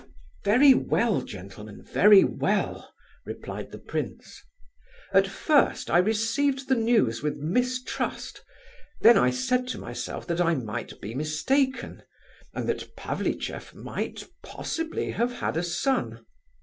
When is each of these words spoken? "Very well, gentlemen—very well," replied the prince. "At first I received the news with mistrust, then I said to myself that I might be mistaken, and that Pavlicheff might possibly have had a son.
"Very 0.43 0.73
well, 0.73 1.21
gentlemen—very 1.21 2.23
well," 2.23 2.91
replied 3.23 3.69
the 3.71 3.77
prince. 3.77 4.41
"At 5.13 5.27
first 5.27 5.91
I 5.91 5.99
received 5.99 6.67
the 6.67 6.75
news 6.75 7.21
with 7.21 7.37
mistrust, 7.37 8.43
then 9.01 9.15
I 9.15 9.29
said 9.29 9.67
to 9.67 9.77
myself 9.77 10.25
that 10.25 10.41
I 10.41 10.55
might 10.55 10.99
be 11.01 11.13
mistaken, 11.13 12.01
and 12.55 12.67
that 12.67 12.95
Pavlicheff 12.97 13.75
might 13.75 14.27
possibly 14.41 15.11
have 15.11 15.33
had 15.33 15.55
a 15.55 15.61
son. 15.61 16.25